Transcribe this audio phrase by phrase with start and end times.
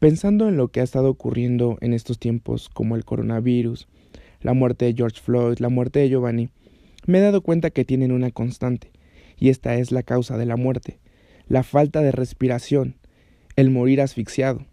[0.00, 3.86] Pensando en lo que ha estado ocurriendo en estos tiempos como el coronavirus,
[4.40, 6.48] la muerte de George Floyd, la muerte de Giovanni,
[7.06, 8.90] me he dado cuenta que tienen una constante,
[9.38, 10.98] y esta es la causa de la muerte,
[11.48, 12.96] la falta de respiración,
[13.56, 14.64] el morir asfixiado.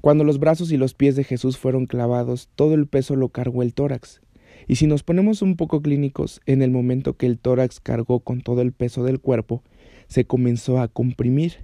[0.00, 3.64] Cuando los brazos y los pies de Jesús fueron clavados, todo el peso lo cargó
[3.64, 4.20] el tórax.
[4.68, 8.42] Y si nos ponemos un poco clínicos, en el momento que el tórax cargó con
[8.42, 9.64] todo el peso del cuerpo,
[10.06, 11.54] se comenzó a comprimir,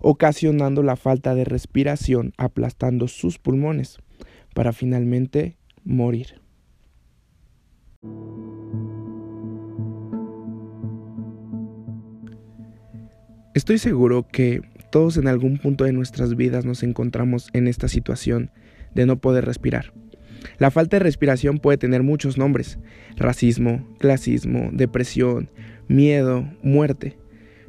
[0.00, 3.98] ocasionando la falta de respiración, aplastando sus pulmones,
[4.54, 6.40] para finalmente morir.
[13.54, 18.50] Estoy seguro que todos en algún punto de nuestras vidas nos encontramos en esta situación
[18.94, 19.92] de no poder respirar.
[20.58, 22.78] La falta de respiración puede tener muchos nombres,
[23.16, 25.50] racismo, clasismo, depresión,
[25.88, 27.18] miedo, muerte,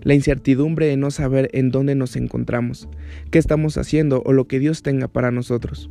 [0.02, 2.88] la incertidumbre de no saber en dónde nos encontramos,
[3.32, 5.90] qué estamos haciendo o lo que Dios tenga para nosotros.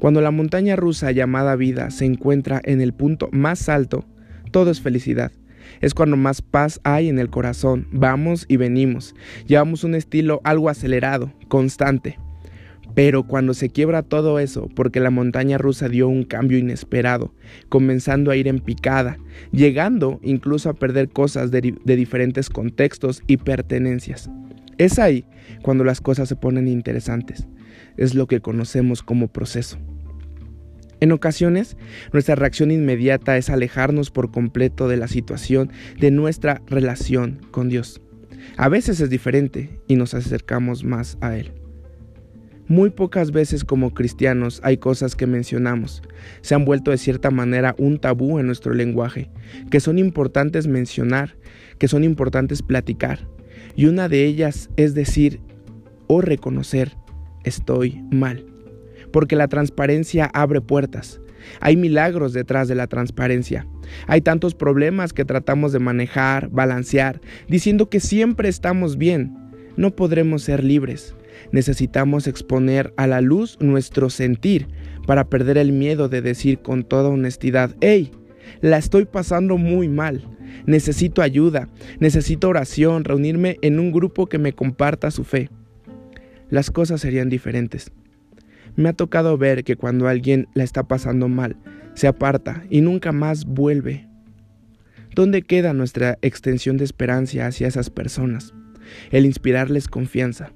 [0.00, 4.04] Cuando la montaña rusa llamada vida se encuentra en el punto más alto,
[4.50, 5.32] todo es felicidad.
[5.80, 7.86] Es cuando más paz hay en el corazón.
[7.92, 9.14] Vamos y venimos.
[9.46, 12.18] Llevamos un estilo algo acelerado, constante.
[12.94, 17.34] Pero cuando se quiebra todo eso, porque la montaña rusa dio un cambio inesperado,
[17.68, 19.18] comenzando a ir en picada,
[19.50, 24.30] llegando incluso a perder cosas de, de, diferentes contextos y pertenencias.
[24.78, 25.24] Es ahí
[25.62, 27.46] cuando las cosas se ponen interesantes.
[27.96, 29.78] Es lo que conocemos como proceso.
[31.00, 31.76] En ocasiones,
[32.12, 38.00] nuestra reacción inmediata es alejarnos por completo de la situación de nuestra relación con Dios.
[38.56, 41.61] A veces es diferente y nos acercamos más a Él.
[42.72, 46.02] Muy pocas veces como cristianos hay cosas que mencionamos,
[46.40, 49.30] se han vuelto de cierta manera un tabú en nuestro lenguaje,
[49.70, 51.36] que son importantes mencionar,
[51.76, 53.28] que son importantes platicar,
[53.76, 55.42] y una de ellas es decir
[56.06, 56.96] o reconocer,
[57.44, 58.46] estoy mal
[59.12, 61.20] porque la transparencia abre puertas.
[61.60, 63.66] Hay milagros detrás de la transparencia.
[64.06, 69.36] Hay tantos problemas que tratamos de manejar, balancear, diciendo que siempre estamos bien.
[69.76, 71.14] No podremos ser libres.
[71.50, 74.68] Necesitamos exponer a la luz nuestro sentir
[75.06, 78.12] para perder el miedo de decir con toda honestidad, hey,
[78.60, 80.28] la estoy pasando muy mal.
[80.66, 85.50] Necesito ayuda, necesito oración, reunirme en un grupo que me comparta su fe.
[86.50, 87.90] Las cosas serían diferentes.
[88.76, 91.56] Me ha tocado ver que cuando alguien la está pasando mal,
[91.94, 94.08] se aparta y nunca más vuelve.
[95.14, 98.54] ¿Dónde queda nuestra extensión de esperanza hacia esas personas?
[99.10, 100.52] El inspirarles confianza.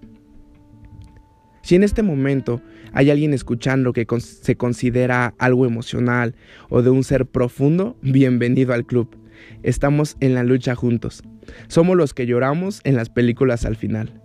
[1.66, 2.62] Si en este momento
[2.92, 6.36] hay alguien escuchando que se considera algo emocional
[6.68, 9.16] o de un ser profundo, bienvenido al club.
[9.64, 11.24] Estamos en la lucha juntos.
[11.66, 14.22] Somos los que lloramos en las películas al final,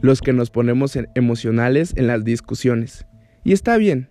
[0.00, 3.04] los que nos ponemos emocionales en las discusiones
[3.42, 4.08] y está bien,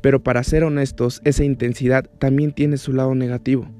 [0.00, 3.70] pero para ser honestos, esa intensidad también tiene su lado negativo.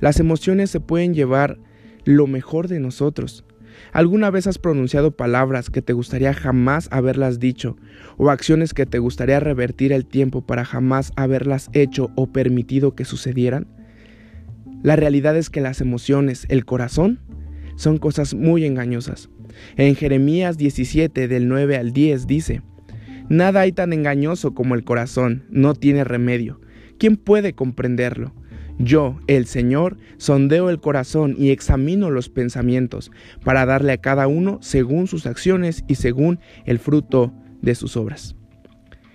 [0.00, 1.58] Las emociones se pueden llevar
[2.06, 3.44] lo mejor de nosotros.
[3.92, 7.76] ¿Alguna vez has pronunciado palabras que te gustaría jamás haberlas dicho
[8.16, 13.04] o acciones que te gustaría revertir el tiempo para jamás haberlas hecho o permitido que
[13.04, 13.66] sucedieran?
[14.82, 17.20] La realidad es que las emociones, el corazón,
[17.76, 19.28] son cosas muy engañosas.
[19.76, 22.62] En Jeremías 17 del 9 al 10 dice,
[23.28, 26.60] Nada hay tan engañoso como el corazón, no tiene remedio.
[26.98, 28.34] ¿Quién puede comprenderlo?
[28.78, 33.10] Yo, el Señor, sondeo el corazón y examino los pensamientos,
[33.44, 38.34] para darle a cada uno según sus acciones y según el fruto de sus obras.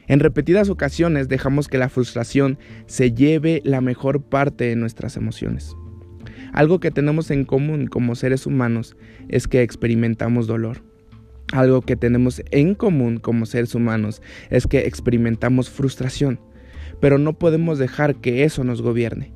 [0.07, 5.75] En repetidas ocasiones dejamos que la frustración se lleve la mejor parte de nuestras emociones.
[6.53, 8.95] Algo que tenemos en común como seres humanos
[9.27, 10.81] es que experimentamos dolor.
[11.51, 16.39] Algo que tenemos en común como seres humanos es que experimentamos frustración,
[17.01, 19.33] pero no podemos dejar que eso nos gobierne.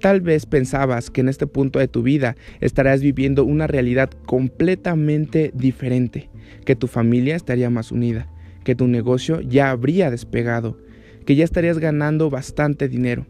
[0.00, 5.52] Tal vez pensabas que en este punto de tu vida estarás viviendo una realidad completamente
[5.54, 6.30] diferente,
[6.64, 8.26] que tu familia estaría más unida,
[8.64, 10.78] que tu negocio ya habría despegado,
[11.26, 13.26] que ya estarías ganando bastante dinero,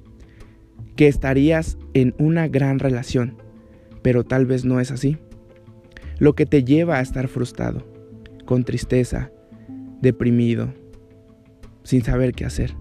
[0.94, 3.36] que estarías en una gran relación,
[4.02, 5.18] pero tal vez no es así.
[6.18, 7.84] Lo que te lleva a estar frustrado
[8.44, 9.32] con tristeza,
[10.00, 10.72] deprimido,
[11.82, 12.74] sin saber qué hacer.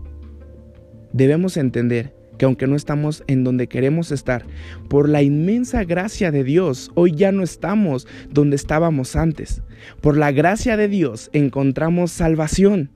[1.11, 4.45] Debemos entender que aunque no estamos en donde queremos estar,
[4.87, 9.61] por la inmensa gracia de Dios, hoy ya no estamos donde estábamos antes.
[10.01, 12.89] Por la gracia de Dios encontramos salvación.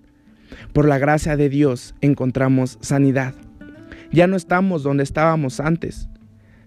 [0.72, 3.36] Por la gracia de Dios encontramos sanidad.
[4.12, 6.07] Ya no estamos donde estábamos antes.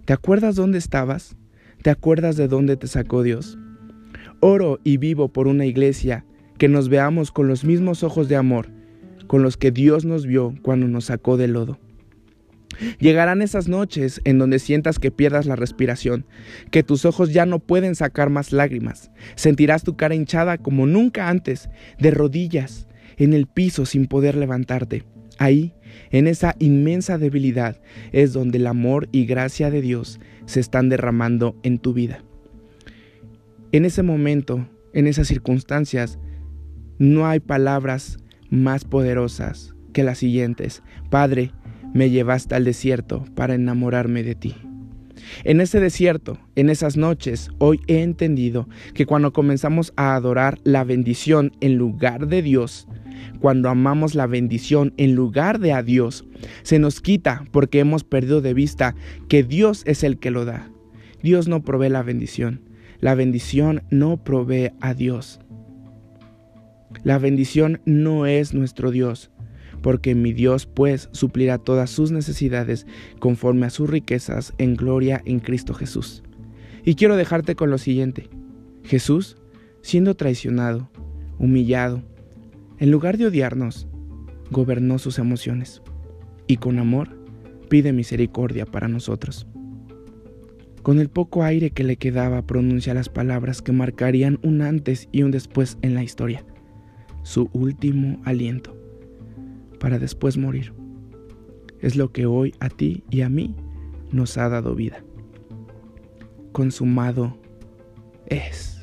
[0.05, 1.35] ¿Te acuerdas dónde estabas?
[1.83, 3.59] ¿Te acuerdas de dónde te sacó Dios?
[4.41, 6.25] Oro y vivo por una iglesia
[6.59, 8.69] que nos veamos con los mismos ojos de amor
[9.27, 11.79] con los que Dios nos vio cuando nos sacó del lodo.
[12.99, 16.27] Llegarán esas noches en donde sientas que pierdas la respiración,
[16.71, 19.11] que tus ojos ya no pueden sacar más lágrimas.
[19.35, 21.69] Sentirás tu cara hinchada como nunca antes,
[21.99, 25.05] de rodillas, en el piso sin poder levantarte.
[25.39, 25.75] Ahí,
[26.11, 27.81] en esa inmensa debilidad,
[28.13, 32.25] es donde el amor y gracia de Dios se están derramando en tu vida.
[33.73, 36.19] En ese momento, en esas circunstancias,
[36.99, 38.19] no hay palabras
[38.49, 40.83] más poderosas que las siguientes.
[41.11, 41.53] Padre,
[41.97, 44.55] me llevaste al desierto para enamorarme de ti.
[45.45, 50.85] En ese desierto, en esas noches, hoy he entendido que cuando comenzamos a adorar la
[50.85, 52.87] bendición en lugar de Dios,
[53.41, 56.27] cuando amamos la bendición en lugar de a Dios,
[56.63, 58.95] se nos quita porque hemos perdido de vista
[59.27, 60.71] que Dios es el que lo da.
[61.23, 62.61] Dios no provee la bendición.
[63.01, 65.41] La bendición no provee a Dios.
[67.05, 69.31] La bendición no es nuestro Dios
[69.87, 72.89] porque mi Dios pues suplirá todas sus necesidades
[73.21, 76.25] conforme a sus riquezas en gloria en Cristo Jesús.
[76.85, 78.29] Y quiero dejarte con lo siguiente.
[78.83, 79.37] Jesús,
[79.83, 80.91] siendo traicionado,
[81.39, 82.03] humillado,
[82.81, 83.87] en lugar de odiarnos,
[84.51, 85.83] gobernó sus emociones
[86.49, 87.17] y con amor
[87.69, 89.47] pide misericordia para nosotros.
[90.83, 95.23] Con el poco aire que le quedaba pronuncia las palabras que marcarían un antes y
[95.23, 96.45] un después en la historia,
[97.23, 98.76] su último aliento
[99.79, 100.73] para después morir.
[101.81, 103.55] Es lo que hoy a ti y a mí
[104.11, 105.05] nos ha dado vida.
[106.53, 107.37] Consumado
[108.27, 108.76] es.